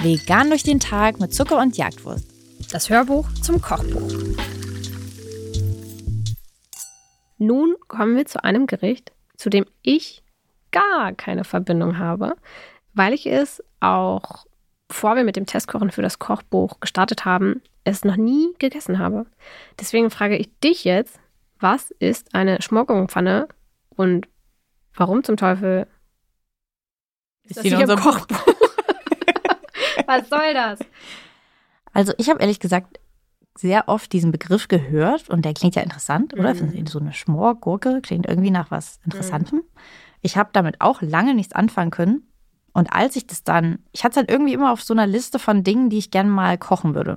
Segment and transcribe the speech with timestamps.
[0.00, 2.24] Vegan durch den Tag mit Zucker und Jagdwurst.
[2.72, 4.10] Das Hörbuch zum Kochbuch.
[7.38, 10.22] Nun kommen wir zu einem Gericht, zu dem ich
[10.70, 12.36] gar keine Verbindung habe,
[12.94, 14.46] weil ich es auch,
[14.88, 19.26] bevor wir mit dem Testkochen für das Kochbuch gestartet haben, es noch nie gegessen habe.
[19.78, 21.18] Deswegen frage ich dich jetzt,
[21.60, 23.48] was ist eine Schmorgurkenpfanne
[23.90, 24.28] und
[24.94, 25.86] warum zum Teufel
[27.44, 28.46] ist das hier im Kochbuch?
[30.06, 30.80] was soll das?
[31.92, 33.00] Also ich habe ehrlich gesagt
[33.56, 36.54] sehr oft diesen Begriff gehört und der klingt ja interessant, oder?
[36.54, 36.86] Mhm.
[36.86, 39.58] So eine Schmorgurke klingt irgendwie nach was Interessantem.
[39.58, 39.64] Mhm.
[40.20, 42.22] Ich habe damit auch lange nichts anfangen können.
[42.72, 45.38] Und als ich das dann, ich hatte es halt irgendwie immer auf so einer Liste
[45.38, 47.16] von Dingen, die ich gerne mal kochen würde.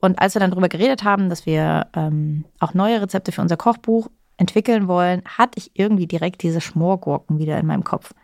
[0.00, 3.56] Und als wir dann darüber geredet haben, dass wir ähm, auch neue Rezepte für unser
[3.56, 8.14] Kochbuch entwickeln wollen, hatte ich irgendwie direkt diese Schmorgurken wieder in meinem Kopf.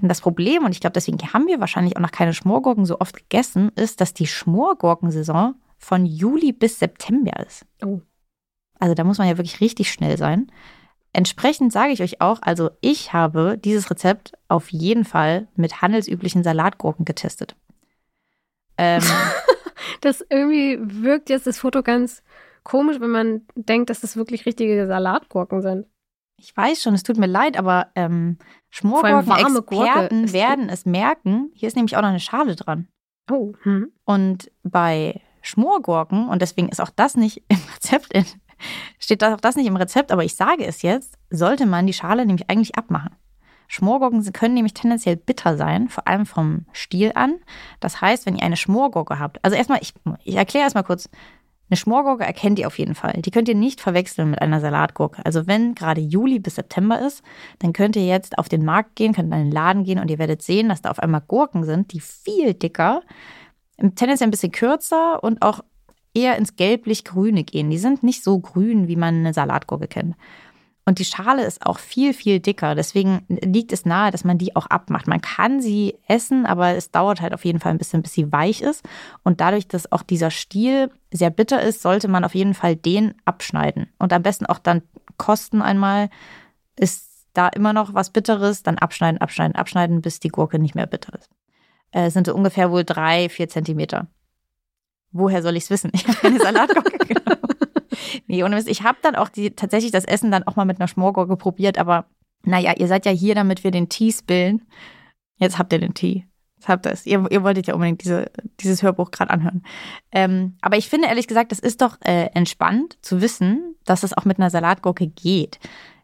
[0.00, 2.98] Und das Problem, und ich glaube, deswegen haben wir wahrscheinlich auch noch keine Schmorgurken so
[3.00, 7.66] oft gegessen, ist, dass die Schmorgurkensaison von Juli bis September ist.
[7.84, 8.00] Oh.
[8.78, 10.50] Also da muss man ja wirklich richtig schnell sein.
[11.12, 16.42] Entsprechend sage ich euch auch, also ich habe dieses Rezept auf jeden Fall mit handelsüblichen
[16.42, 17.54] Salatgurken getestet.
[18.78, 19.02] Ähm,
[20.00, 22.22] das irgendwie wirkt jetzt das Foto ganz
[22.64, 25.86] komisch, wenn man denkt, dass das wirklich richtige Salatgurken sind.
[26.36, 28.38] Ich weiß schon, es tut mir leid, aber ähm,
[28.70, 31.50] Schmorgurken-Experten werden es merken.
[31.54, 32.88] Hier ist nämlich auch noch eine Schale dran.
[33.30, 33.52] Oh.
[33.62, 33.92] Hm.
[34.04, 38.24] Und bei Schmorgurken, und deswegen ist auch das nicht im Rezept in,
[38.98, 42.26] steht auch das nicht im Rezept, aber ich sage es jetzt, sollte man die Schale
[42.26, 43.14] nämlich eigentlich abmachen.
[43.68, 47.36] Schmorgurken können nämlich tendenziell bitter sein, vor allem vom Stiel an.
[47.80, 51.08] Das heißt, wenn ihr eine Schmorgurke habt, also erstmal, ich, ich erkläre erstmal kurz,
[51.72, 53.22] eine Schmorgurke erkennt ihr auf jeden Fall.
[53.22, 55.24] Die könnt ihr nicht verwechseln mit einer Salatgurke.
[55.24, 57.22] Also wenn gerade Juli bis September ist,
[57.60, 60.18] dann könnt ihr jetzt auf den Markt gehen, könnt in einen Laden gehen und ihr
[60.18, 63.00] werdet sehen, dass da auf einmal Gurken sind, die viel dicker,
[63.78, 65.60] tendenziell ein bisschen kürzer und auch
[66.12, 67.70] eher ins gelblich-grüne gehen.
[67.70, 70.14] Die sind nicht so grün, wie man eine Salatgurke kennt.
[70.84, 72.74] Und die Schale ist auch viel, viel dicker.
[72.74, 75.06] Deswegen liegt es nahe, dass man die auch abmacht.
[75.06, 78.32] Man kann sie essen, aber es dauert halt auf jeden Fall ein bisschen, bis sie
[78.32, 78.84] weich ist.
[79.22, 83.14] Und dadurch, dass auch dieser Stiel sehr bitter ist, sollte man auf jeden Fall den
[83.24, 83.92] abschneiden.
[83.98, 84.82] Und am besten auch dann
[85.18, 86.10] kosten einmal.
[86.76, 90.86] Ist da immer noch was Bitteres, dann abschneiden, abschneiden, abschneiden, bis die Gurke nicht mehr
[90.86, 91.30] bitter ist.
[91.90, 94.08] Äh, sind so ungefähr wohl drei, vier Zentimeter.
[95.12, 95.90] Woher soll ich es wissen?
[95.94, 97.42] Ich habe keine Salatgurke genommen.
[98.26, 98.68] Nee, ohne Mist.
[98.68, 101.78] Ich habe dann auch die, tatsächlich das Essen dann auch mal mit einer Schmorgurke probiert,
[101.78, 102.06] aber
[102.44, 104.62] naja, ihr seid ja hier, damit wir den Tee spillen.
[105.36, 106.26] Jetzt habt ihr den Tee.
[106.56, 107.06] Jetzt habt ihr es.
[107.06, 108.30] Ihr, ihr wolltet ja unbedingt diese,
[108.60, 109.62] dieses Hörbuch gerade anhören.
[110.12, 114.16] Ähm, aber ich finde ehrlich gesagt, es ist doch äh, entspannt zu wissen, dass es
[114.16, 115.58] auch mit einer Salatgurke geht.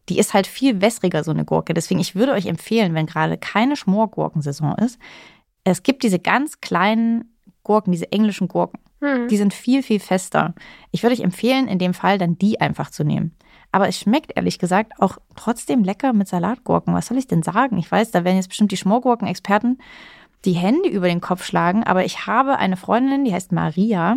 [0.09, 1.75] Die ist halt viel wässriger, so eine Gurke.
[1.75, 4.99] Deswegen, ich würde euch empfehlen, wenn gerade keine Schmorgurkensaison ist,
[5.65, 8.81] es gibt diese ganz kleinen Gurken, diese englischen Gurken.
[9.01, 9.29] Hm.
[9.29, 10.55] Die sind viel, viel fester.
[10.91, 13.37] Ich würde euch empfehlen, in dem Fall dann die einfach zu nehmen.
[13.71, 16.95] Aber es schmeckt ehrlich gesagt auch trotzdem lecker mit Salatgurken.
[16.95, 17.79] Was soll ich denn sagen?
[17.79, 19.79] Ich weiß, da werden jetzt bestimmt die Schmorgurken-Experten
[20.45, 24.17] die Hände über den Kopf schlagen, aber ich habe eine Freundin, die heißt Maria.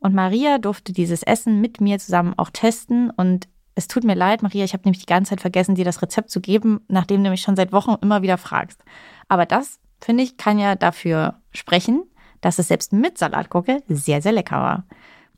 [0.00, 3.10] Und Maria durfte dieses Essen mit mir zusammen auch testen.
[3.10, 6.02] Und es tut mir leid, Maria, ich habe nämlich die ganze Zeit vergessen, dir das
[6.02, 8.82] Rezept zu geben, nachdem du mich schon seit Wochen immer wieder fragst.
[9.28, 12.02] Aber das, finde ich, kann ja dafür sprechen,
[12.40, 14.84] dass es selbst mit Salatgurke sehr, sehr lecker war.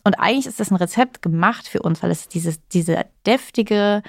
[0.04, 4.02] Und eigentlich ist das ein Rezept gemacht für uns, weil es dieses, diese deftige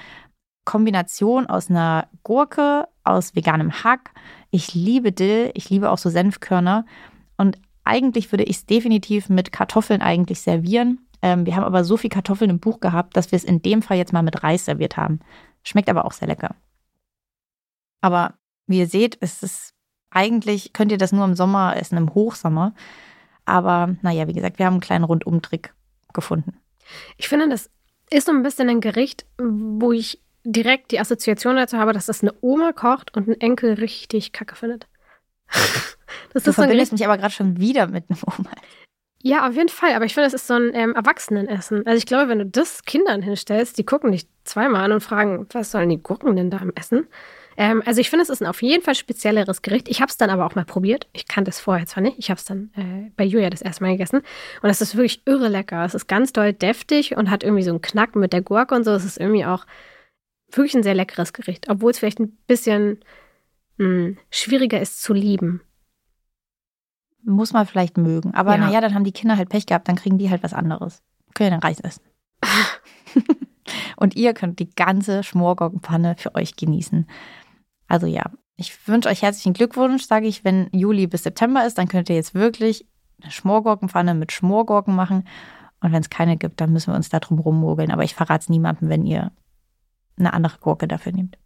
[0.64, 4.10] Kombination aus einer Gurke, aus veganem Hack.
[4.50, 6.86] Ich liebe Dill, ich liebe auch so Senfkörner.
[7.36, 11.06] Und eigentlich würde ich es definitiv mit Kartoffeln eigentlich servieren.
[11.22, 13.82] Ähm, wir haben aber so viel Kartoffeln im Buch gehabt, dass wir es in dem
[13.82, 15.20] Fall jetzt mal mit Reis serviert haben.
[15.62, 16.54] Schmeckt aber auch sehr lecker.
[18.00, 18.34] Aber
[18.66, 19.74] wie ihr seht, ist es
[20.14, 22.74] eigentlich könnt ihr das nur im Sommer essen, im Hochsommer.
[23.44, 25.74] Aber naja, wie gesagt, wir haben einen kleinen Rundumtrick
[26.12, 26.56] gefunden.
[27.16, 27.70] Ich finde, das
[28.10, 32.22] ist so ein bisschen ein Gericht, wo ich direkt die Assoziation dazu habe, dass das
[32.22, 34.86] eine Oma kocht und ein Enkel richtig kacke findet.
[36.32, 38.50] das du ist verbindest so mich aber gerade schon wieder mit einem Oma.
[39.22, 39.94] Ja, auf jeden Fall.
[39.94, 41.86] Aber ich finde, das ist so ein ähm, Erwachsenenessen.
[41.86, 45.46] Also ich glaube, wenn du das Kindern hinstellst, die gucken dich zweimal an und fragen,
[45.52, 47.06] was sollen die Gurken denn da im Essen?
[47.56, 49.88] Ähm, also ich finde, es ist ein auf jeden Fall spezielleres Gericht.
[49.88, 51.06] Ich habe es dann aber auch mal probiert.
[51.12, 52.18] Ich kannte es vorher zwar nicht.
[52.18, 54.22] Ich habe es dann äh, bei Julia das erste Mal gegessen.
[54.62, 55.84] Und es ist wirklich irre lecker.
[55.84, 58.84] Es ist ganz doll deftig und hat irgendwie so einen Knack mit der Gurke und
[58.84, 58.92] so.
[58.92, 59.66] Es ist irgendwie auch
[60.50, 61.68] wirklich ein sehr leckeres Gericht.
[61.68, 63.00] Obwohl es vielleicht ein bisschen
[63.78, 65.60] mh, hm, schwieriger ist zu lieben.
[67.22, 68.34] Muss man vielleicht mögen.
[68.34, 68.58] Aber ja.
[68.58, 69.88] naja, dann haben die Kinder halt Pech gehabt.
[69.88, 71.02] Dann kriegen die halt was anderes.
[71.34, 72.02] Können ja dann Reis essen.
[73.96, 77.06] Und ihr könnt die ganze Schmorgurkenpfanne für euch genießen.
[77.88, 78.24] Also ja,
[78.56, 82.16] ich wünsche euch herzlichen Glückwunsch, sage ich, wenn Juli bis September ist, dann könnt ihr
[82.16, 82.86] jetzt wirklich
[83.20, 85.26] eine Schmorgurkenpfanne mit Schmorgurken machen.
[85.80, 87.90] Und wenn es keine gibt, dann müssen wir uns da drum rummogeln.
[87.90, 89.32] Aber ich verrate es niemandem, wenn ihr
[90.16, 91.36] eine andere Gurke dafür nehmt.